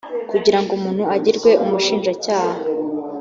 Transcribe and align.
kugira 0.31 0.59
ngo 0.61 0.71
umuntu 0.77 1.03
agirwe 1.15 1.49
umushinjacyaha 1.63 2.59